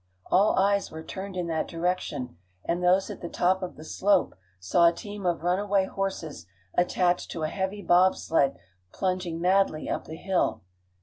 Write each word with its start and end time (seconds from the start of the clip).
All 0.31 0.57
eyes 0.57 0.89
were 0.89 1.03
turned 1.03 1.37
in 1.37 1.45
that 1.45 1.67
direction, 1.67 2.35
and 2.65 2.83
those 2.83 3.11
at 3.11 3.21
the 3.21 3.29
top 3.29 3.61
of 3.61 3.75
the 3.75 3.83
slope 3.83 4.33
saw 4.59 4.87
a 4.87 4.91
team 4.93 5.27
of 5.27 5.43
runaway 5.43 5.85
horses, 5.85 6.47
attached 6.73 7.29
to 7.29 7.43
a 7.43 7.49
heavy 7.49 7.83
bobsled, 7.83 8.57
plunging 8.91 9.39
madly 9.39 9.87
up 9.87 10.05
the 10.05 10.15
hill. 10.15 10.63